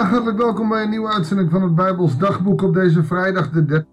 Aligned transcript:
Hartelijk 0.00 0.38
welkom 0.38 0.68
bij 0.68 0.82
een 0.82 0.90
nieuwe 0.90 1.12
uitzending 1.12 1.50
van 1.50 1.62
het 1.62 1.74
Bijbels 1.74 2.18
Dagboek 2.18 2.62
op 2.62 2.74
deze 2.74 3.04
vrijdag 3.04 3.50
de 3.50 3.64
30. 3.64 3.88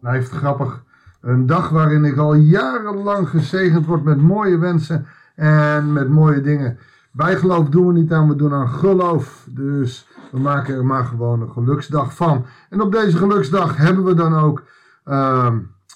Blijft 0.00 0.30
grappig. 0.30 0.84
Een 1.20 1.46
dag 1.46 1.68
waarin 1.68 2.04
ik 2.04 2.16
al 2.16 2.34
jarenlang 2.34 3.28
gezegend 3.28 3.86
word 3.86 4.04
met 4.04 4.20
mooie 4.20 4.58
wensen 4.58 5.06
en 5.34 5.92
met 5.92 6.08
mooie 6.08 6.40
dingen. 6.40 6.78
Bijgeloof 7.12 7.68
doen 7.68 7.86
we 7.86 7.92
niet 7.92 8.12
aan, 8.12 8.28
we 8.28 8.36
doen 8.36 8.52
aan 8.52 8.68
geloof. 8.68 9.46
Dus 9.50 10.08
we 10.30 10.38
maken 10.38 10.74
er 10.74 10.84
maar 10.84 11.04
gewoon 11.04 11.40
een 11.40 11.50
geluksdag 11.50 12.14
van. 12.14 12.46
En 12.70 12.80
op 12.80 12.92
deze 12.92 13.16
geluksdag 13.16 13.76
hebben 13.76 14.04
we 14.04 14.14
dan 14.14 14.34
ook 14.34 14.62
uh, 15.04 15.54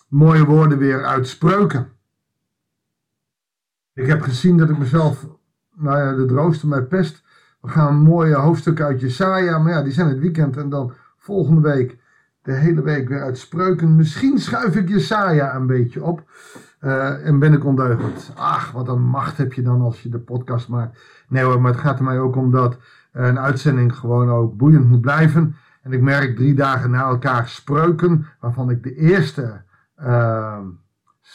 mooie 0.08 0.44
woorden 0.44 0.78
weer 0.78 1.04
uit 1.04 1.28
spreuken. 1.28 1.88
Ik 3.92 4.06
heb 4.06 4.22
gezien 4.22 4.56
dat 4.56 4.70
ik 4.70 4.78
mezelf, 4.78 5.26
nou 5.74 5.98
ja, 5.98 6.12
de 6.14 6.26
droogste 6.26 6.68
mij 6.68 6.82
pest. 6.82 7.24
We 7.66 7.72
gaan 7.72 7.94
een 7.94 8.02
mooie 8.02 8.34
hoofdstuk 8.34 8.80
uit 8.80 9.00
Jesaja, 9.00 9.58
maar 9.58 9.72
ja, 9.72 9.82
die 9.82 9.92
zijn 9.92 10.08
het 10.08 10.18
weekend. 10.18 10.56
En 10.56 10.68
dan 10.68 10.92
volgende 11.16 11.60
week, 11.60 11.98
de 12.42 12.52
hele 12.52 12.82
week 12.82 13.08
weer 13.08 13.22
uit 13.22 13.38
spreuken. 13.38 13.96
Misschien 13.96 14.38
schuif 14.38 14.76
ik 14.76 14.88
Jesaja 14.88 15.54
een 15.54 15.66
beetje 15.66 16.02
op. 16.02 16.22
Uh, 16.80 17.26
en 17.26 17.38
ben 17.38 17.52
ik 17.52 17.64
ondeugend. 17.64 18.32
Ach, 18.34 18.72
wat 18.72 18.88
een 18.88 19.02
macht 19.02 19.36
heb 19.36 19.52
je 19.52 19.62
dan 19.62 19.80
als 19.80 20.02
je 20.02 20.08
de 20.08 20.18
podcast 20.18 20.68
maakt. 20.68 20.98
Nee 21.28 21.44
hoor, 21.44 21.60
maar 21.60 21.72
het 21.72 21.80
gaat 21.80 21.98
er 21.98 22.04
mij 22.04 22.18
ook 22.18 22.36
om 22.36 22.50
dat 22.50 22.78
een 23.12 23.38
uitzending 23.38 23.96
gewoon 23.96 24.30
ook 24.30 24.56
boeiend 24.56 24.88
moet 24.88 25.00
blijven. 25.00 25.56
En 25.82 25.92
ik 25.92 26.00
merk 26.00 26.36
drie 26.36 26.54
dagen 26.54 26.90
na 26.90 27.02
elkaar 27.02 27.48
spreuken, 27.48 28.26
waarvan 28.40 28.70
ik 28.70 28.82
de 28.82 28.94
eerste 28.94 29.62
uh, 30.00 30.58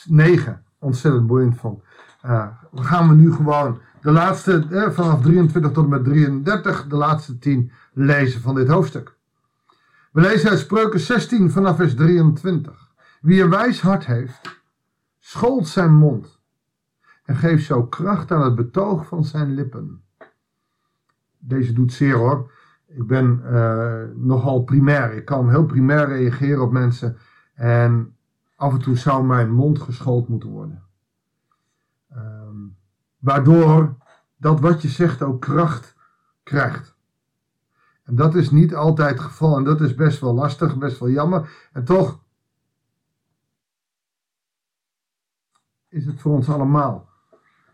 negen 0.05 0.63
ontzettend 0.79 1.27
boeiend 1.27 1.57
vond. 1.57 1.83
Uh, 2.25 2.47
gaan 2.73 3.07
we 3.07 3.15
nu 3.15 3.33
gewoon 3.33 3.79
de 4.01 4.11
laatste, 4.11 4.67
eh, 4.71 4.89
vanaf 4.89 5.21
23 5.21 5.71
tot 5.71 5.83
en 5.83 5.89
met 5.89 6.03
33, 6.03 6.87
de 6.87 6.95
laatste 6.95 7.37
10 7.37 7.71
lezen 7.93 8.41
van 8.41 8.55
dit 8.55 8.67
hoofdstuk. 8.67 9.15
We 10.11 10.21
lezen 10.21 10.49
uit 10.49 10.59
Spreuken 10.59 10.99
16 10.99 11.51
vanaf 11.51 11.75
vers 11.75 11.95
23. 11.95 12.89
Wie 13.21 13.41
een 13.41 13.49
wijs 13.49 13.81
hart 13.81 14.05
heeft, 14.05 14.61
schold 15.19 15.67
zijn 15.67 15.93
mond 15.93 16.39
en 17.25 17.35
geeft 17.35 17.65
zo 17.65 17.83
kracht 17.83 18.31
aan 18.31 18.43
het 18.43 18.55
betoog 18.55 19.05
van 19.05 19.25
zijn 19.25 19.53
lippen. 19.53 20.03
Deze 21.37 21.73
doet 21.73 21.93
zeer 21.93 22.15
hoor. 22.15 22.51
Ik 22.87 23.07
ben 23.07 23.41
uh, 23.43 24.01
nogal 24.15 24.63
primair. 24.63 25.13
Ik 25.13 25.25
kan 25.25 25.49
heel 25.49 25.65
primair 25.65 26.07
reageren 26.07 26.61
op 26.61 26.71
mensen. 26.71 27.17
En 27.53 28.15
af 28.55 28.73
en 28.73 28.79
toe 28.79 28.97
zou 28.97 29.25
mijn 29.25 29.51
mond 29.51 29.81
geschoold 29.81 30.27
moeten 30.27 30.49
worden. 30.49 30.83
Um, 32.15 32.75
waardoor 33.21 33.95
dat 34.37 34.59
wat 34.59 34.81
je 34.81 34.87
zegt 34.87 35.21
ook 35.21 35.41
kracht 35.41 35.95
krijgt. 36.43 36.95
En 38.03 38.15
dat 38.15 38.35
is 38.35 38.49
niet 38.49 38.75
altijd 38.75 39.09
het 39.09 39.19
geval. 39.19 39.57
En 39.57 39.63
dat 39.63 39.81
is 39.81 39.95
best 39.95 40.19
wel 40.19 40.33
lastig, 40.33 40.77
best 40.77 40.99
wel 40.99 41.09
jammer. 41.09 41.69
En 41.71 41.83
toch 41.83 42.19
is 45.87 46.05
het 46.05 46.19
voor 46.19 46.33
ons 46.33 46.49
allemaal. 46.49 47.09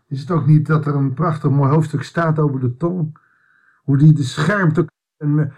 Is 0.06 0.20
het 0.20 0.30
ook 0.30 0.46
niet 0.46 0.66
dat 0.66 0.86
er 0.86 0.94
een 0.94 1.14
prachtig 1.14 1.50
mooi 1.50 1.70
hoofdstuk 1.70 2.02
staat 2.02 2.38
over 2.38 2.60
de 2.60 2.76
tong? 2.76 3.18
Hoe 3.82 3.98
die 3.98 4.12
de 4.12 4.22
schermte 4.22 4.86
en 5.16 5.52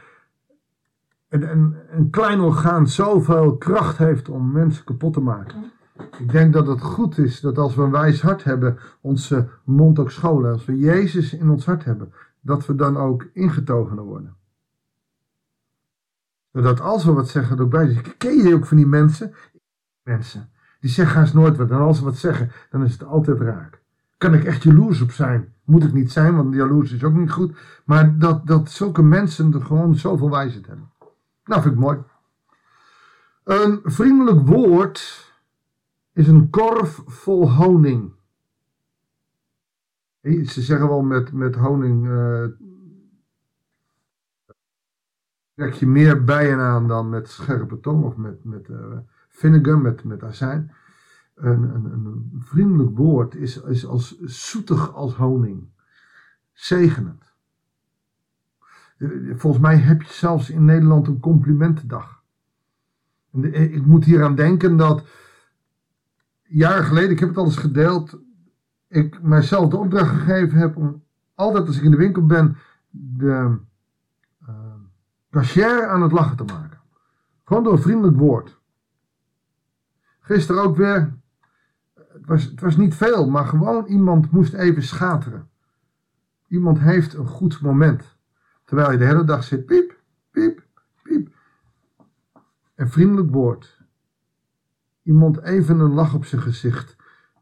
een, 1.29 1.51
een, 1.51 1.77
een 1.89 2.11
klein 2.11 2.41
orgaan 2.41 2.89
zoveel 2.89 3.57
kracht 3.57 3.99
heeft 3.99 4.29
om 4.29 4.53
mensen 4.53 4.85
kapot 4.85 5.13
te 5.13 5.21
maken. 5.21 5.73
Ik 6.19 6.33
denk 6.33 6.53
dat 6.53 6.67
het 6.67 6.81
goed 6.81 7.19
is 7.19 7.41
dat 7.41 7.59
als 7.59 7.75
we 7.75 7.83
een 7.83 7.91
wijs 7.91 8.23
hart 8.23 8.45
hebben, 8.45 8.79
onze 9.01 9.49
mond 9.65 9.99
ook 9.99 10.11
scholen. 10.11 10.53
Als 10.53 10.65
we 10.65 10.79
Jezus 10.79 11.35
in 11.35 11.51
ons 11.51 11.65
hart 11.65 11.85
hebben, 11.85 12.13
dat 12.41 12.67
we 12.67 12.75
dan 12.75 12.97
ook 12.97 13.27
ingetogener 13.33 14.05
worden. 14.05 14.37
Zodat 16.53 16.81
als 16.81 17.05
we 17.05 17.13
wat 17.13 17.29
zeggen, 17.29 17.57
dat 17.57 17.67
ook 17.67 17.73
bij 17.73 17.91
zijn. 17.91 18.17
Ken 18.17 18.37
je 18.37 18.55
ook 18.55 18.67
van 18.67 18.77
die 18.77 18.87
mensen? 18.87 19.35
Mensen. 20.03 20.51
Die 20.81 20.91
zeggen 20.91 21.19
haast 21.19 21.35
nooit 21.35 21.57
wat. 21.57 21.71
En 21.71 21.77
als 21.77 21.99
ze 21.99 22.05
wat 22.05 22.17
zeggen, 22.17 22.51
dan 22.71 22.85
is 22.85 22.93
het 22.93 23.05
altijd 23.05 23.41
raak. 23.41 23.83
Kan 24.19 24.35
ik 24.35 24.45
echt 24.45 24.63
jaloers 24.63 25.01
op 25.01 25.11
zijn? 25.11 25.55
Moet 25.65 25.85
ik 25.85 25.93
niet 25.93 26.13
zijn, 26.13 26.37
want 26.37 26.55
jaloers 26.55 26.93
is 26.93 27.05
ook 27.05 27.15
niet 27.15 27.31
goed. 27.31 27.59
Maar 27.85 28.19
dat, 28.19 28.47
dat 28.47 28.71
zulke 28.71 29.03
mensen 29.03 29.55
er 29.55 29.63
gewoon 29.63 29.95
zoveel 29.95 30.31
wijsheid 30.31 30.67
hebben. 30.67 30.91
Nou, 31.45 31.63
vind 31.63 31.75
ik 31.75 31.81
mooi. 31.81 31.99
Een 33.45 33.81
vriendelijk 33.85 34.47
woord 34.47 35.30
is 36.21 36.29
een 36.29 36.51
korf 36.51 37.03
vol 37.07 37.51
honing. 37.51 38.13
Ze 40.23 40.63
zeggen 40.63 40.89
wel 40.89 41.03
met, 41.03 41.33
met 41.33 41.55
honing 41.55 42.07
uh, 42.07 42.45
trek 45.55 45.73
je 45.73 45.87
meer 45.87 46.25
bijen 46.25 46.59
aan 46.59 46.89
dan 46.89 47.09
met 47.09 47.29
scherpe 47.29 47.81
tong 47.81 48.05
of 48.05 48.17
met, 48.17 48.45
met 48.45 48.69
uh, 48.69 48.99
vinegar, 49.29 49.79
met, 49.79 50.05
met 50.05 50.23
azijn. 50.23 50.73
Een, 51.35 51.63
een, 51.63 51.85
een, 51.85 52.31
vriendelijk 52.39 52.97
woord 52.97 53.35
is, 53.35 53.63
is 53.63 53.87
als 53.87 54.21
zoetig 54.21 54.95
als 54.95 55.15
honing. 55.15 55.69
Zegenend. 56.53 57.33
Volgens 59.35 59.63
mij 59.63 59.77
heb 59.77 60.03
je 60.03 60.13
zelfs 60.13 60.51
in 60.51 60.65
Nederland 60.65 61.07
een 61.07 61.21
complimentendag. 61.21 62.23
Ik 63.43 63.87
moet 63.87 64.05
hier 64.05 64.23
aan 64.23 64.35
denken 64.35 64.77
dat 64.77 65.05
jaren 66.51 66.85
geleden, 66.85 67.11
ik 67.11 67.19
heb 67.19 67.29
het 67.29 67.39
al 67.39 67.45
eens 67.45 67.57
gedeeld, 67.57 68.19
ik 68.89 69.23
mijzelf 69.23 69.71
de 69.71 69.77
opdracht 69.77 70.11
gegeven 70.11 70.59
heb 70.59 70.77
om 70.77 71.05
altijd 71.35 71.67
als 71.67 71.77
ik 71.77 71.83
in 71.83 71.91
de 71.91 71.97
winkel 71.97 72.27
ben, 72.27 72.57
de 72.91 73.59
uh, 75.33 75.89
aan 75.89 76.03
het 76.03 76.13
lachen 76.13 76.37
te 76.37 76.45
maken. 76.45 76.81
Gewoon 77.45 77.63
door 77.63 77.73
een 77.73 77.83
vriendelijk 77.83 78.17
woord. 78.17 78.59
Gisteren 80.21 80.63
ook 80.63 80.77
weer, 80.77 81.19
het 81.95 82.27
was, 82.27 82.45
het 82.45 82.61
was 82.61 82.77
niet 82.77 82.95
veel, 82.95 83.31
maar 83.31 83.47
gewoon 83.47 83.87
iemand 83.87 84.31
moest 84.31 84.53
even 84.53 84.83
schateren. 84.83 85.49
Iemand 86.49 86.79
heeft 86.79 87.15
een 87.15 87.27
goed 87.27 87.61
moment. 87.61 88.17
Terwijl 88.65 88.93
je 88.93 88.99
de 88.99 89.05
hele 89.05 89.25
dag 89.25 89.45
zit, 89.45 89.67
piep, 89.67 90.01
piep, 90.31 90.63
piep. 91.03 91.35
Een 92.75 92.91
vriendelijk 92.91 93.31
woord 93.31 93.80
iemand 95.11 95.43
even 95.43 95.81
een 95.81 95.95
lach 95.95 96.15
op 96.15 96.25
zijn 96.25 96.41
gezicht 96.41 96.97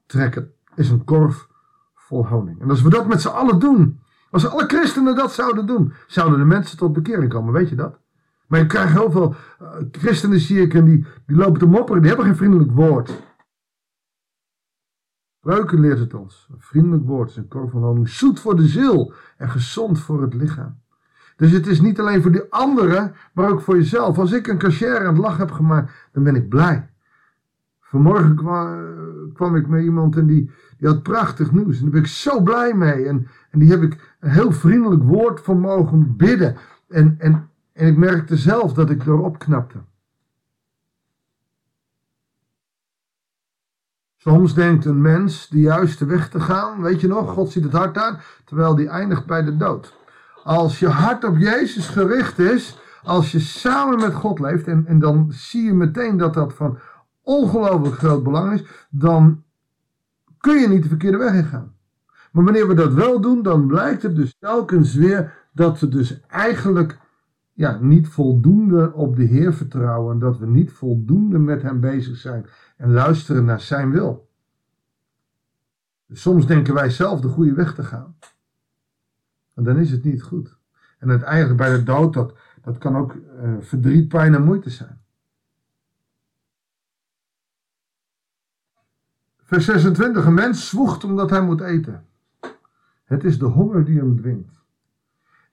trekken, 0.07 0.53
is 0.75 0.91
een 0.91 1.05
korf 1.05 1.49
vol 1.95 2.27
honing. 2.27 2.61
En 2.61 2.71
als 2.71 2.83
we 2.83 2.91
dat 2.91 3.07
met 3.07 3.21
z'n 3.21 3.29
allen 3.29 3.59
doen, 3.59 4.01
als 4.31 4.49
alle 4.49 4.67
christenen 4.67 5.17
dat 5.17 5.33
zouden 5.33 5.67
doen, 5.67 5.93
zouden 6.07 6.39
de 6.39 6.45
mensen 6.45 6.79
tot 6.79 6.93
bekering 6.93 7.33
komen, 7.33 7.53
weet 7.53 7.69
je 7.69 7.75
dat? 7.75 7.99
Maar 8.47 8.61
je 8.61 8.67
krijgt 8.67 8.93
heel 8.93 9.11
veel 9.11 9.35
uh, 9.63 9.69
christenen, 9.91 10.41
zie 10.41 10.61
ik, 10.61 10.75
en 10.75 10.85
die, 10.85 11.07
die 11.27 11.37
lopen 11.37 11.59
te 11.59 11.67
mopperen, 11.67 12.01
die 12.01 12.11
hebben 12.11 12.27
geen 12.27 12.37
vriendelijk 12.37 12.73
woord. 12.73 13.23
Spreuken 15.39 15.81
leert 15.81 15.99
het 15.99 16.15
ons. 16.15 16.49
Een 16.53 16.61
vriendelijk 16.61 17.05
woord 17.05 17.31
is 17.31 17.37
een 17.37 17.49
korf 17.49 17.71
van 17.71 17.83
honing, 17.83 18.09
zoet 18.09 18.41
voor 18.41 18.57
de 18.57 18.67
ziel 18.67 19.13
en 19.37 19.51
gezond 19.51 20.01
voor 20.01 20.23
het 20.23 20.35
lichaam. 20.35 20.81
Dus 21.37 21.51
het 21.51 21.67
is 21.67 21.81
niet 21.81 22.01
alleen 22.01 22.23
voor 22.23 22.33
die 22.33 22.51
anderen, 22.51 23.15
maar 23.33 23.51
ook 23.51 23.61
voor 23.61 23.77
jezelf. 23.77 24.19
Als 24.19 24.33
ik 24.33 24.47
een 24.47 24.59
cashier 24.59 24.99
aan 24.99 25.15
het 25.15 25.25
lach 25.25 25.37
heb 25.37 25.51
gemaakt, 25.51 25.93
dan 26.13 26.23
ben 26.23 26.35
ik 26.35 26.49
blij. 26.49 26.88
Vanmorgen 27.89 28.37
kwam, 28.37 28.93
kwam, 29.35 29.57
ik 29.57 29.69
met 29.69 29.83
iemand 29.83 30.17
en 30.17 30.27
die, 30.27 30.51
die 30.79 30.89
had 30.89 31.03
prachtig 31.03 31.53
nieuws. 31.53 31.77
En 31.77 31.83
daar 31.83 31.91
ben 31.91 32.01
ik 32.01 32.07
zo 32.07 32.43
blij 32.43 32.75
mee. 32.75 33.07
En, 33.07 33.29
en 33.51 33.59
die 33.59 33.71
heb 33.71 33.83
ik 33.83 34.17
een 34.21 34.31
heel 34.31 34.53
vriendelijk 34.53 35.03
woord 35.03 35.41
van 35.41 35.61
mogen 35.61 36.17
bidden. 36.17 36.57
En, 36.89 37.15
en, 37.19 37.51
en 37.73 37.87
ik 37.87 37.97
merkte 37.97 38.37
zelf 38.37 38.73
dat 38.73 38.91
ik 38.91 39.07
erop 39.07 39.39
knapte. 39.39 39.79
Soms 44.17 44.55
denkt 44.55 44.85
een 44.85 45.01
mens 45.01 45.49
de 45.49 45.61
juiste 45.61 46.07
weg 46.07 46.29
te 46.29 46.41
gaan, 46.41 46.83
weet 46.83 47.01
je 47.01 47.09
nog, 47.09 47.31
God 47.31 47.51
ziet 47.51 47.65
het 47.65 47.73
hart 47.73 47.99
aan, 47.99 48.21
terwijl 48.45 48.75
die 48.75 48.89
eindigt 48.89 49.27
bij 49.27 49.45
de 49.45 49.57
dood. 49.57 49.95
Als 50.45 50.79
je 50.79 50.89
hart 50.89 51.25
op 51.25 51.37
Jezus 51.37 51.89
gericht 51.89 52.39
is, 52.39 52.79
als 53.03 53.33
je 53.33 53.41
samen 53.41 54.01
met 54.01 54.15
God 54.15 54.39
leeft, 54.39 54.67
en, 54.67 54.87
en 54.87 54.99
dan 54.99 55.27
zie 55.31 55.65
je 55.65 55.75
meteen 55.75 56.17
dat 56.17 56.35
dat 56.35 56.53
van 56.53 56.79
ongelooflijk 57.29 57.95
groot 57.95 58.23
belang 58.23 58.53
is, 58.53 58.87
dan 58.91 59.43
kun 60.39 60.59
je 60.59 60.69
niet 60.69 60.83
de 60.83 60.89
verkeerde 60.89 61.17
weg 61.17 61.35
ingaan. 61.35 61.75
Maar 62.33 62.45
wanneer 62.45 62.69
we 62.69 62.75
dat 62.75 62.93
wel 62.93 63.21
doen, 63.21 63.43
dan 63.43 63.67
blijkt 63.67 64.03
het 64.03 64.17
dus 64.17 64.37
telkens 64.39 64.95
weer 64.95 65.49
dat 65.53 65.81
we 65.81 65.89
dus 65.89 66.21
eigenlijk 66.27 66.99
ja, 67.53 67.79
niet 67.81 68.09
voldoende 68.09 68.93
op 68.93 69.17
de 69.17 69.25
Heer 69.25 69.55
vertrouwen. 69.55 70.13
En 70.13 70.19
dat 70.19 70.39
we 70.39 70.47
niet 70.47 70.73
voldoende 70.73 71.39
met 71.39 71.63
Hem 71.63 71.81
bezig 71.81 72.17
zijn 72.17 72.47
en 72.77 72.93
luisteren 72.93 73.45
naar 73.45 73.61
Zijn 73.61 73.91
wil. 73.91 74.29
Dus 76.07 76.21
soms 76.21 76.47
denken 76.47 76.75
wij 76.75 76.91
zelf 76.91 77.21
de 77.21 77.29
goede 77.29 77.53
weg 77.53 77.75
te 77.75 77.83
gaan. 77.83 78.17
En 79.55 79.65
dan 79.65 79.77
is 79.77 79.91
het 79.91 80.05
niet 80.05 80.23
goed. 80.23 80.59
En 80.99 81.11
uiteindelijk 81.11 81.57
bij 81.57 81.77
de 81.77 81.83
dood, 81.83 82.15
dat, 82.15 82.35
dat 82.63 82.79
kan 82.79 82.97
ook 82.97 83.15
uh, 83.15 83.55
verdriet, 83.61 84.09
pijn 84.09 84.35
en 84.35 84.45
moeite 84.45 84.71
zijn. 84.71 85.01
Vers 89.49 89.65
26. 89.65 90.25
Een 90.25 90.35
mens 90.35 90.69
zwoegt 90.69 91.05
omdat 91.05 91.31
hij 91.31 91.43
moet 91.43 91.61
eten. 91.61 92.07
Het 93.05 93.25
is 93.25 93.39
de 93.39 93.45
honger 93.45 93.85
die 93.85 93.99
hem 93.99 94.17
dwingt. 94.17 94.61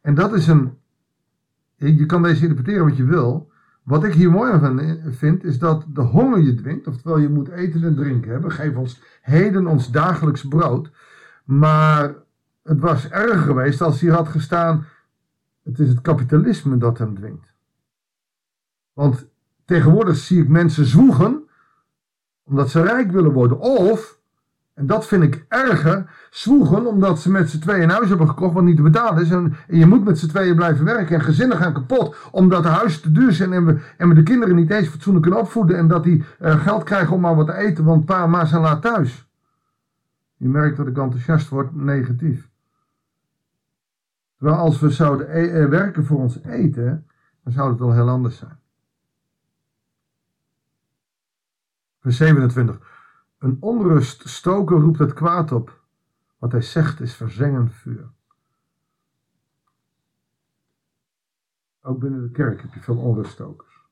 En 0.01 0.15
dat 0.15 0.33
is 0.33 0.47
een, 0.47 0.77
je 1.75 2.05
kan 2.05 2.23
deze 2.23 2.41
interpreteren 2.41 2.85
wat 2.87 2.97
je 2.97 3.03
wil. 3.03 3.51
Wat 3.83 4.03
ik 4.03 4.13
hier 4.13 4.31
mooi 4.31 4.51
aan 4.51 4.99
vind, 5.05 5.43
is 5.43 5.59
dat 5.59 5.85
de 5.87 6.01
honger 6.01 6.39
je 6.39 6.55
dwingt. 6.55 6.87
Oftewel, 6.87 7.17
je 7.17 7.29
moet 7.29 7.47
eten 7.47 7.83
en 7.83 7.95
drinken 7.95 8.31
hebben. 8.31 8.51
Geef 8.51 8.75
ons 8.75 9.01
heden 9.21 9.67
ons 9.67 9.91
dagelijks 9.91 10.47
brood. 10.47 10.91
Maar 11.43 12.15
het 12.63 12.79
was 12.79 13.09
erger 13.09 13.37
geweest 13.37 13.81
als 13.81 13.99
hier 14.01 14.13
had 14.13 14.27
gestaan: 14.27 14.85
het 15.63 15.79
is 15.79 15.89
het 15.89 16.01
kapitalisme 16.01 16.77
dat 16.77 16.97
hem 16.97 17.15
dwingt. 17.15 17.53
Want 18.93 19.27
tegenwoordig 19.65 20.15
zie 20.15 20.41
ik 20.41 20.47
mensen 20.47 20.85
zwoegen 20.85 21.44
omdat 22.45 22.69
ze 22.69 22.81
rijk 22.81 23.11
willen 23.11 23.31
worden. 23.31 23.59
Of, 23.59 24.19
en 24.73 24.87
dat 24.87 25.07
vind 25.07 25.23
ik 25.23 25.45
erger, 25.47 26.27
zwoegen 26.29 26.85
omdat 26.85 27.19
ze 27.19 27.31
met 27.31 27.49
z'n 27.49 27.59
tweeën 27.59 27.81
een 27.81 27.89
huis 27.89 28.09
hebben 28.09 28.27
gekocht 28.27 28.53
wat 28.53 28.63
niet 28.63 28.75
te 28.75 28.81
betalen 28.81 29.21
is. 29.21 29.31
En, 29.31 29.55
je 29.67 29.85
moet 29.85 30.03
met 30.03 30.19
z'n 30.19 30.27
tweeën 30.27 30.55
blijven 30.55 30.85
werken 30.85 31.15
en 31.15 31.21
gezinnen 31.21 31.57
gaan 31.57 31.73
kapot 31.73 32.15
omdat 32.31 32.63
de 32.63 32.69
huizen 32.69 33.01
te 33.01 33.11
duur 33.11 33.31
zijn 33.31 33.53
en 33.53 33.65
we, 33.65 33.79
en 33.97 34.07
we 34.07 34.15
de 34.15 34.23
kinderen 34.23 34.55
niet 34.55 34.71
eens 34.71 34.87
fatsoenlijk 34.87 35.25
kunnen 35.25 35.43
opvoeden. 35.43 35.77
En 35.77 35.87
dat 35.87 36.03
die 36.03 36.23
uh, 36.41 36.61
geld 36.61 36.83
krijgen 36.83 37.13
om 37.13 37.21
maar 37.21 37.35
wat 37.35 37.47
te 37.47 37.55
eten, 37.55 37.83
want 37.83 38.05
pa 38.05 38.23
en 38.23 38.29
ma 38.29 38.45
zijn 38.45 38.61
laat 38.61 38.81
thuis. 38.81 39.27
Je 40.37 40.47
merkt 40.47 40.77
dat 40.77 40.87
ik 40.87 40.97
enthousiast 40.97 41.49
word 41.49 41.75
negatief. 41.75 42.49
Terwijl 44.37 44.57
als 44.57 44.79
we 44.79 44.89
zouden 44.89 45.37
e 45.37 45.47
eh, 45.47 45.69
werken 45.69 46.05
voor 46.05 46.17
ons 46.17 46.43
eten, 46.43 47.07
dan 47.43 47.53
zou 47.53 47.69
het 47.69 47.79
wel 47.79 47.93
heel 47.93 48.09
anders 48.09 48.37
zijn. 48.37 48.59
Vers 52.05 52.17
27. 52.17 52.79
Een 53.39 53.57
onrust 53.59 54.29
stoker 54.29 54.79
roept 54.79 54.99
het 54.99 55.13
kwaad 55.13 55.51
op. 55.51 55.81
Wat 56.37 56.51
hij 56.51 56.61
zegt 56.61 57.01
is 57.01 57.15
verzengend 57.15 57.73
vuur. 57.73 58.09
Ook 61.81 61.99
binnen 61.99 62.21
de 62.21 62.31
kerk 62.31 62.61
heb 62.61 62.73
je 62.73 62.79
veel 62.79 62.97
onruststokers. 62.97 63.83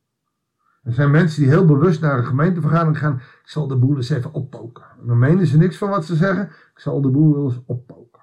Er 0.84 0.94
zijn 0.94 1.12
mensen 1.12 1.42
die 1.42 1.50
heel 1.50 1.66
bewust 1.66 2.02
naar 2.02 2.18
een 2.18 2.26
gemeentevergadering 2.26 2.98
gaan. 2.98 3.16
Ik 3.16 3.50
zal 3.50 3.68
de 3.68 3.78
boel 3.78 3.96
eens 3.96 4.10
even 4.10 4.34
oppoken. 4.34 4.84
En 5.02 5.08
dan 5.08 5.20
menen 5.20 5.48
ze 5.48 5.58
niks 5.58 5.78
van 5.78 5.90
wat 5.90 6.06
ze 6.06 6.16
zeggen. 6.16 6.46
Ik 6.46 6.80
zal 6.80 7.02
de 7.02 7.10
boel 7.10 7.44
eens 7.44 7.62
oppoken. 7.66 8.22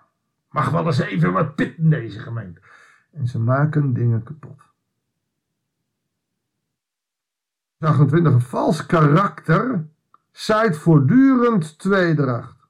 Mag 0.50 0.70
wel 0.70 0.87
eens 0.87 0.98
even 0.98 1.32
wat 1.32 1.54
pit 1.54 1.76
in 1.76 1.90
deze 1.90 2.19
gemeente. 2.19 2.60
En 3.12 3.26
ze 3.26 3.38
maken 3.38 3.92
dingen 3.92 4.22
kapot. 4.22 4.69
28. 7.81 8.32
Een 8.32 8.41
vals 8.41 8.87
karakter 8.87 9.88
zaait 10.31 10.77
voortdurend 10.77 11.79
tweedracht. 11.79 12.67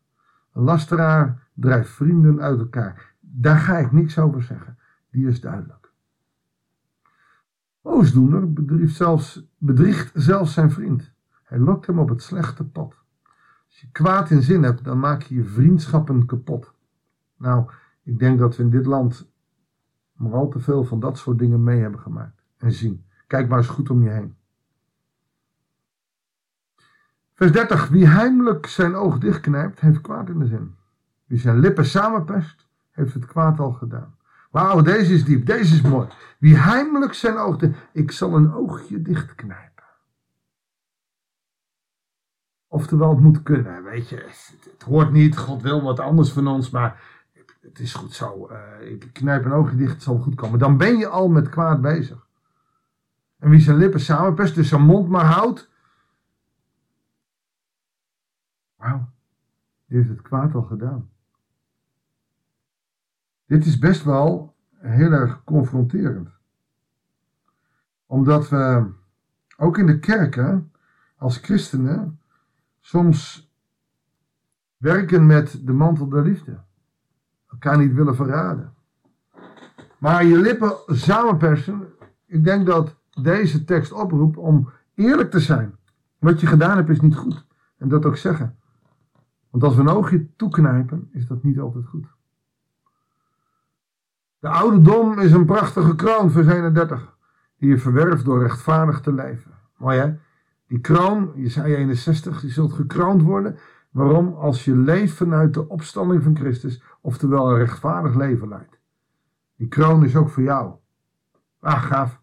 Een 0.52 0.62
lasteraar 0.62 1.48
drijft 1.54 1.90
vrienden 1.90 2.40
uit 2.40 2.58
elkaar. 2.58 3.14
Daar 3.20 3.58
ga 3.58 3.78
ik 3.78 3.92
niks 3.92 4.18
over 4.18 4.42
zeggen. 4.42 4.78
Die 5.10 5.26
is 5.26 5.40
duidelijk. 5.40 5.92
Boosdoener 7.80 8.52
bedriegt 8.52 8.96
zelfs, 8.96 9.48
bedriegt 9.58 10.10
zelfs 10.14 10.52
zijn 10.52 10.70
vriend. 10.70 11.12
Hij 11.42 11.58
lokt 11.58 11.86
hem 11.86 11.98
op 11.98 12.08
het 12.08 12.22
slechte 12.22 12.64
pad. 12.64 12.94
Als 13.66 13.80
je 13.80 13.90
kwaad 13.92 14.30
in 14.30 14.42
zin 14.42 14.62
hebt, 14.62 14.84
dan 14.84 14.98
maak 14.98 15.22
je 15.22 15.34
je 15.34 15.44
vriendschappen 15.44 16.26
kapot. 16.26 16.74
Nou, 17.36 17.70
ik 18.02 18.18
denk 18.18 18.38
dat 18.38 18.56
we 18.56 18.62
in 18.62 18.70
dit 18.70 18.86
land 18.86 19.28
maar 20.12 20.32
al 20.32 20.48
te 20.48 20.58
veel 20.58 20.84
van 20.84 21.00
dat 21.00 21.18
soort 21.18 21.38
dingen 21.38 21.62
mee 21.62 21.80
hebben 21.80 22.00
gemaakt 22.00 22.42
en 22.56 22.72
zien. 22.72 23.04
Kijk 23.26 23.48
maar 23.48 23.58
eens 23.58 23.66
goed 23.66 23.90
om 23.90 24.02
je 24.02 24.10
heen. 24.10 24.38
Vers 27.40 27.52
30. 27.52 27.88
Wie 27.88 28.06
heimelijk 28.06 28.66
zijn 28.66 28.94
oog 28.94 29.18
dichtknijpt, 29.18 29.80
heeft 29.80 30.00
kwaad 30.00 30.28
in 30.28 30.38
de 30.38 30.46
zin. 30.46 30.76
Wie 31.26 31.38
zijn 31.38 31.58
lippen 31.58 31.86
samenpest, 31.86 32.66
heeft 32.90 33.14
het 33.14 33.26
kwaad 33.26 33.60
al 33.60 33.72
gedaan. 33.72 34.14
Wauw, 34.50 34.82
deze 34.82 35.14
is 35.14 35.24
diep, 35.24 35.46
deze 35.46 35.74
is 35.74 35.82
mooi. 35.82 36.08
Wie 36.38 36.56
heimelijk 36.56 37.14
zijn 37.14 37.36
oog 37.36 37.56
dichtknijpt, 37.56 37.88
ik 37.92 38.10
zal 38.10 38.36
een 38.36 38.52
oogje 38.52 39.02
dichtknijpen. 39.02 39.84
Oftewel, 42.66 43.10
het 43.10 43.20
moet 43.20 43.42
kunnen, 43.42 43.84
weet 43.84 44.08
je. 44.08 44.16
Het, 44.70 44.82
hoort 44.82 45.10
niet, 45.10 45.36
God 45.36 45.62
wil 45.62 45.82
wat 45.82 46.00
anders 46.00 46.32
van 46.32 46.46
ons, 46.46 46.70
maar 46.70 47.02
het 47.60 47.78
is 47.78 47.94
goed 47.94 48.12
zo. 48.12 48.48
Uh, 48.50 48.90
ik 48.90 49.10
knijp 49.12 49.44
een 49.44 49.52
oogje 49.52 49.76
dicht, 49.76 49.92
het 49.92 50.02
zal 50.02 50.18
goed 50.18 50.34
komen. 50.34 50.58
Dan 50.58 50.76
ben 50.76 50.96
je 50.96 51.08
al 51.08 51.28
met 51.28 51.48
kwaad 51.48 51.80
bezig. 51.80 52.26
En 53.38 53.50
wie 53.50 53.60
zijn 53.60 53.76
lippen 53.76 54.00
samenpest, 54.00 54.54
dus 54.54 54.68
zijn 54.68 54.82
mond 54.82 55.08
maar 55.08 55.24
houdt, 55.24 55.70
Wauw, 58.80 59.08
die 59.90 59.98
heeft 59.98 60.10
het 60.10 60.22
kwaad 60.22 60.54
al 60.54 60.62
gedaan. 60.62 61.10
Dit 63.46 63.66
is 63.66 63.78
best 63.78 64.04
wel 64.04 64.56
heel 64.76 65.12
erg 65.12 65.44
confronterend. 65.44 66.28
Omdat 68.06 68.48
we 68.48 68.90
ook 69.56 69.78
in 69.78 69.86
de 69.86 69.98
kerken 69.98 70.72
als 71.16 71.38
christenen 71.38 72.20
soms 72.80 73.50
werken 74.76 75.26
met 75.26 75.66
de 75.66 75.72
mantel 75.72 76.08
der 76.08 76.22
liefde. 76.22 76.60
Elkaar 77.48 77.78
niet 77.78 77.94
willen 77.94 78.16
verraden. 78.16 78.74
Maar 79.98 80.24
je 80.24 80.36
lippen 80.38 80.76
samenpersen. 80.86 81.86
Ik 82.26 82.44
denk 82.44 82.66
dat 82.66 82.96
deze 83.22 83.64
tekst 83.64 83.92
oproept 83.92 84.36
om 84.36 84.70
eerlijk 84.94 85.30
te 85.30 85.40
zijn. 85.40 85.74
Wat 86.18 86.40
je 86.40 86.46
gedaan 86.46 86.76
hebt 86.76 86.88
is 86.88 87.00
niet 87.00 87.16
goed. 87.16 87.46
En 87.76 87.88
dat 87.88 88.04
ook 88.04 88.16
zeggen. 88.16 88.58
Want 89.50 89.64
als 89.64 89.74
we 89.74 89.80
een 89.80 89.88
oogje 89.88 90.26
toeknijpen, 90.36 91.08
is 91.12 91.26
dat 91.26 91.42
niet 91.42 91.58
altijd 91.58 91.86
goed. 91.86 92.06
De 94.38 94.48
ouderdom 94.48 95.18
is 95.18 95.32
een 95.32 95.44
prachtige 95.44 95.94
kroon, 95.94 96.30
vers 96.30 96.46
31, 96.46 97.16
die 97.56 97.68
je 97.68 97.78
verwerft 97.78 98.24
door 98.24 98.42
rechtvaardig 98.42 99.00
te 99.00 99.12
leven. 99.12 99.50
Mooi 99.76 99.98
hè? 99.98 100.14
Die 100.66 100.80
kroon, 100.80 101.32
Jesaja 101.34 101.76
61, 101.76 102.40
die 102.40 102.50
zult 102.50 102.72
gekroond 102.72 103.22
worden. 103.22 103.58
Waarom? 103.90 104.34
Als 104.34 104.64
je 104.64 104.76
leeft 104.76 105.14
vanuit 105.14 105.54
de 105.54 105.68
opstanding 105.68 106.22
van 106.22 106.36
Christus, 106.36 106.82
oftewel 107.00 107.50
een 107.50 107.58
rechtvaardig 107.58 108.14
leven 108.14 108.48
leidt. 108.48 108.78
Die 109.56 109.68
kroon 109.68 110.04
is 110.04 110.16
ook 110.16 110.28
voor 110.28 110.42
jou. 110.42 110.74
Ah, 111.60 111.82
gaaf. 111.82 112.20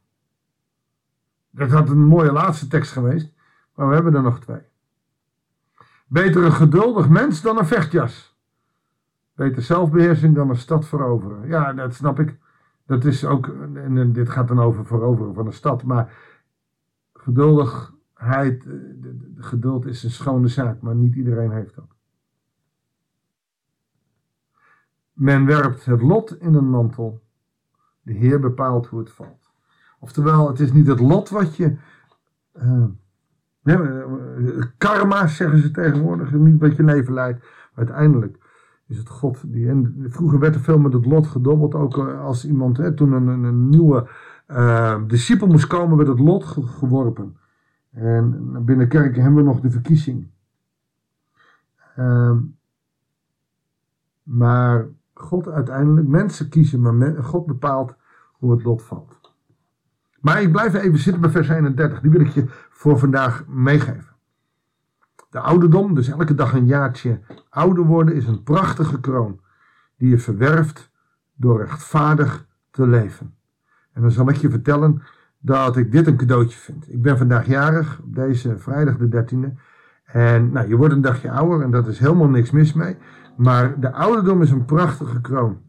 Dat 1.50 1.71
had 1.71 1.89
een 1.89 2.06
mooie 2.06 2.31
laatste 2.31 2.68
tekst 2.68 2.91
geweest, 2.91 3.33
maar 3.75 3.88
we 3.88 3.94
hebben 3.94 4.15
er 4.15 4.21
nog 4.21 4.39
twee. 4.39 4.62
Beter 6.07 6.44
een 6.44 6.51
geduldig 6.51 7.09
mens 7.09 7.42
dan 7.42 7.57
een 7.57 7.65
vechtjas. 7.65 8.37
Beter 9.33 9.61
zelfbeheersing 9.64 10.35
dan 10.35 10.49
een 10.49 10.57
stad 10.57 10.85
veroveren. 10.85 11.47
Ja, 11.47 11.73
dat 11.73 11.94
snap 11.94 12.19
ik. 12.19 12.37
Dat 12.85 13.06
is 13.06 13.26
ook, 13.26 13.47
en 13.73 14.14
dit 14.14 14.30
gaat 14.30 14.47
dan 14.47 14.59
over 14.59 14.85
veroveren 14.85 15.33
van 15.33 15.45
een 15.45 15.54
stad, 15.54 15.83
maar 15.83 16.14
geduldigheid, 17.14 18.66
eh, 18.66 18.73
geduld 19.35 19.85
is 19.85 20.04
een 20.04 20.11
schone 20.11 20.47
zaak, 20.47 20.81
maar 20.81 20.95
niet 20.95 21.16
iedereen 21.16 21.52
heeft 21.52 21.76
dat. 21.76 21.95
Men 25.14 25.45
werpt 25.45 25.85
het 25.85 26.02
lot 26.02 26.40
in 26.40 26.54
een 26.54 26.69
mantel. 26.69 27.21
De 28.02 28.14
Heer 28.14 28.40
bepaalt 28.40 28.87
hoe 28.87 28.99
het 28.99 29.11
valt. 29.11 29.52
Oftewel, 29.99 30.47
het 30.47 30.59
is 30.59 30.71
niet 30.71 30.87
het 30.87 30.99
lot 30.99 31.30
wat 31.30 31.56
je. 31.56 31.78
Uh, 32.54 32.85
karma 34.78 35.28
zeggen 35.28 35.59
ze 35.59 35.71
tegenwoordig, 35.71 36.31
niet 36.31 36.59
wat 36.59 36.76
je 36.76 36.83
leven 36.83 37.14
leidt. 37.14 37.45
Uiteindelijk 37.76 38.38
is 38.88 38.97
het 38.97 39.09
God 39.09 39.44
die. 39.45 39.69
En 39.69 40.06
vroeger 40.07 40.40
werd 40.40 40.56
er 40.56 40.62
veel 40.62 40.80
met 40.80 40.94
het 40.94 41.06
lot 41.06 41.28
gedobbeld, 41.28 41.76
ook 41.76 41.97
eh, 41.97 42.21
als 42.21 42.45
iemand, 42.45 42.78
hè, 42.78 42.94
toen 42.94 43.12
een, 43.12 43.28
een 43.28 43.69
nieuwe 43.69 44.09
uh, 44.47 45.02
discipel 45.07 45.47
moest 45.47 45.68
komen, 45.68 45.97
werd 45.97 46.09
het 46.09 46.19
lot 46.19 46.45
geworpen. 46.45 47.38
En 47.92 48.52
binnen 48.66 48.88
kerken 48.88 49.21
hebben 49.21 49.44
we 49.44 49.50
nog 49.50 49.59
de 49.59 49.71
verkiezing. 49.71 50.28
Uh, 51.97 52.38
maar 54.24 54.88
God 55.14 55.47
uiteindelijk, 55.47 56.07
mensen 56.07 56.50
kiezen, 56.50 56.81
maar 56.81 57.24
God 57.24 57.45
bepaalt 57.45 57.95
hoe 58.31 58.52
het 58.52 58.64
lot 58.64 58.83
valt. 58.83 59.19
Maar 60.19 60.42
ik 60.42 60.52
blijf 60.52 60.74
even 60.74 61.00
zitten 61.00 61.21
bij 61.21 61.30
vers 61.30 61.50
31. 61.50 62.02
Die 62.02 62.12
wil 62.12 62.21
ik 62.21 62.28
je 62.28 62.45
voor 62.78 63.00
vandaag 63.00 63.44
meegeven. 63.48 64.16
De 65.30 65.40
ouderdom, 65.40 65.96
dus 65.96 66.07
elke 66.07 66.36
dag 66.36 66.54
een 66.54 66.66
jaartje 66.66 67.19
ouder 67.50 67.84
worden, 67.84 68.16
is 68.16 68.28
een 68.28 68.44
prachtige 68.44 69.00
kroon. 69.00 69.40
Die 69.98 70.10
je 70.10 70.19
verwerft 70.19 70.92
door 71.36 71.60
rechtvaardig 71.60 72.46
te 72.72 72.88
leven. 72.88 73.36
En 73.94 74.02
dan 74.02 74.12
zal 74.12 74.30
ik 74.30 74.36
je 74.36 74.50
vertellen 74.50 75.02
dat 75.40 75.78
ik 75.78 75.92
dit 75.92 76.07
een 76.07 76.18
cadeautje 76.18 76.57
vind. 76.57 76.94
Ik 76.94 77.02
ben 77.02 77.18
vandaag 77.18 77.46
jarig, 77.46 78.00
op 78.00 78.16
deze 78.16 78.57
vrijdag 78.57 78.98
de 78.98 79.26
13e. 79.26 79.60
En 80.04 80.52
nou, 80.52 80.68
je 80.68 80.76
wordt 80.76 80.94
een 80.94 81.02
dagje 81.02 81.31
ouder 81.31 81.62
en 81.62 81.72
dat 81.72 81.88
is 81.88 82.00
helemaal 82.00 82.30
niks 82.30 82.52
mis 82.52 82.74
mee. 82.74 82.98
Maar 83.38 83.80
de 83.80 83.92
ouderdom 83.92 84.42
is 84.42 84.52
een 84.52 84.66
prachtige 84.66 85.22
kroon. 85.22 85.62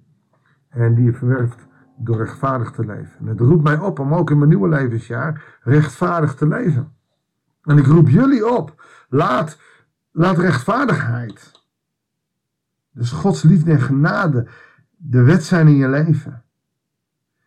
En 0.69 0.95
die 0.95 1.05
je 1.05 1.13
verwerft 1.13 1.67
door 1.99 2.17
rechtvaardig 2.17 2.71
te 2.71 2.87
leven. 2.87 3.19
En 3.19 3.27
het 3.27 3.41
roept 3.41 3.63
mij 3.63 3.79
op 3.79 3.99
om 3.99 4.15
ook 4.15 4.31
in 4.31 4.39
mijn 4.39 4.49
nieuwe 4.49 4.69
levensjaar 4.69 5.59
rechtvaardig 5.63 6.35
te 6.35 6.47
leven. 6.47 6.97
En 7.63 7.79
ik 7.79 7.87
roep 7.87 8.09
jullie 8.09 8.49
op, 8.49 8.83
laat, 9.09 9.59
laat 10.11 10.39
rechtvaardigheid, 10.39 11.59
dus 12.93 13.11
Gods 13.11 13.43
liefde 13.43 13.71
en 13.71 13.81
genade, 13.81 14.47
de 14.97 15.23
wet 15.23 15.45
zijn 15.45 15.67
in 15.67 15.77
je 15.77 15.89
leven. 15.89 16.43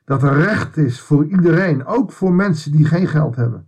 Dat 0.05 0.23
er 0.23 0.33
recht 0.33 0.77
is 0.77 0.99
voor 0.99 1.25
iedereen, 1.25 1.85
ook 1.85 2.11
voor 2.11 2.33
mensen 2.33 2.71
die 2.71 2.85
geen 2.85 3.07
geld 3.07 3.35
hebben. 3.35 3.67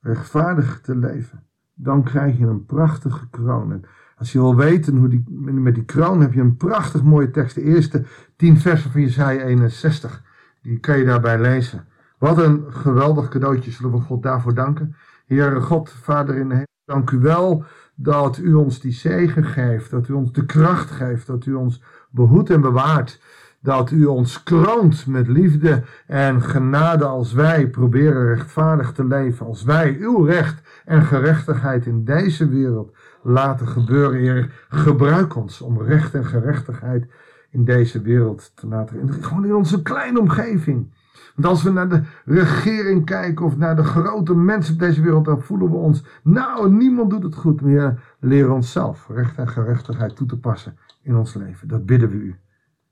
Rechtvaardig 0.00 0.80
te 0.80 0.96
leven. 0.96 1.46
Dan 1.74 2.02
krijg 2.02 2.38
je 2.38 2.46
een 2.46 2.66
prachtige 2.66 3.28
kroon. 3.28 3.72
En 3.72 3.84
als 4.16 4.32
je 4.32 4.38
wil 4.38 4.56
weten 4.56 4.96
hoe 4.96 5.08
die, 5.08 5.24
met 5.38 5.74
die 5.74 5.84
kroon 5.84 6.20
heb 6.20 6.32
je 6.32 6.40
een 6.40 6.56
prachtig 6.56 7.02
mooie 7.02 7.30
tekst. 7.30 7.54
De 7.54 7.62
eerste 7.62 8.04
tien 8.36 8.58
versen 8.58 8.90
van 8.90 9.00
Jesaja 9.00 9.40
61. 9.40 10.22
Die 10.62 10.80
kan 10.80 10.98
je 10.98 11.04
daarbij 11.04 11.40
lezen. 11.40 11.86
Wat 12.18 12.38
een 12.38 12.64
geweldig 12.68 13.28
cadeautje. 13.28 13.70
Zullen 13.70 13.92
we 13.92 14.00
God 14.00 14.22
daarvoor 14.22 14.54
danken. 14.54 14.96
Heere 15.26 15.60
God, 15.60 15.90
Vader 15.90 16.36
in 16.36 16.48
de 16.48 16.54
hemel, 16.54 16.66
dank 16.84 17.10
u 17.10 17.18
wel 17.18 17.64
dat 17.94 18.38
u 18.38 18.54
ons 18.54 18.80
die 18.80 18.92
zegen 18.92 19.44
geeft. 19.44 19.90
Dat 19.90 20.08
u 20.08 20.12
ons 20.12 20.32
de 20.32 20.46
kracht 20.46 20.90
geeft. 20.90 21.26
Dat 21.26 21.46
u 21.46 21.54
ons 21.54 21.82
behoedt 22.10 22.50
en 22.50 22.60
bewaart. 22.60 23.20
Dat 23.60 23.90
u 23.90 24.04
ons 24.04 24.42
kroont 24.42 25.06
met 25.06 25.28
liefde 25.28 25.82
en 26.06 26.42
genade 26.42 27.04
als 27.04 27.32
wij 27.32 27.68
proberen 27.68 28.34
rechtvaardig 28.34 28.92
te 28.92 29.06
leven. 29.06 29.46
Als 29.46 29.62
wij 29.62 29.96
uw 30.00 30.24
recht 30.24 30.82
en 30.84 31.02
gerechtigheid 31.02 31.86
in 31.86 32.04
deze 32.04 32.48
wereld 32.48 32.96
laten 33.22 33.68
gebeuren. 33.68 34.20
Heer, 34.20 34.66
gebruik 34.68 35.36
ons 35.36 35.60
om 35.60 35.82
recht 35.82 36.14
en 36.14 36.24
gerechtigheid 36.24 37.06
in 37.50 37.64
deze 37.64 38.02
wereld 38.02 38.52
te 38.54 38.66
laten. 38.66 39.12
Gewoon 39.12 39.44
in 39.44 39.54
onze 39.54 39.82
kleine 39.82 40.20
omgeving. 40.20 40.92
Want 41.34 41.46
als 41.46 41.62
we 41.62 41.70
naar 41.70 41.88
de 41.88 42.02
regering 42.24 43.04
kijken 43.04 43.44
of 43.44 43.56
naar 43.56 43.76
de 43.76 43.84
grote 43.84 44.34
mensen 44.34 44.74
op 44.74 44.80
deze 44.80 45.02
wereld, 45.02 45.24
dan 45.24 45.42
voelen 45.42 45.70
we 45.70 45.76
ons, 45.76 46.04
nou, 46.22 46.72
niemand 46.72 47.10
doet 47.10 47.22
het 47.22 47.34
goed 47.34 47.60
meer. 47.60 48.16
Leren 48.18 48.52
onszelf 48.52 49.08
recht 49.08 49.38
en 49.38 49.48
gerechtigheid 49.48 50.16
toe 50.16 50.26
te 50.26 50.38
passen 50.38 50.78
in 51.02 51.16
ons 51.16 51.34
leven. 51.34 51.68
Dat 51.68 51.86
bidden 51.86 52.08
we 52.08 52.16
u. 52.16 52.28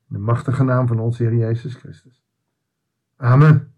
In 0.09 0.17
de 0.17 0.19
machtige 0.19 0.65
naam 0.65 0.87
van 0.87 0.99
onze 0.99 1.23
Heer 1.23 1.35
Jezus 1.35 1.75
Christus. 1.75 2.25
Amen. 3.17 3.73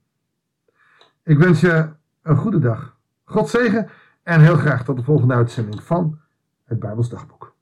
Ik 1.22 1.38
wens 1.38 1.60
je 1.60 1.88
een 2.22 2.36
goede 2.36 2.58
dag. 2.58 2.96
God 3.24 3.48
zegen 3.48 3.88
en 4.22 4.40
heel 4.40 4.56
graag 4.56 4.84
tot 4.84 4.96
de 4.96 5.02
volgende 5.02 5.34
uitzending 5.34 5.82
van 5.82 6.18
het 6.64 6.78
Bijbels 6.78 7.08
Dagboek. 7.08 7.54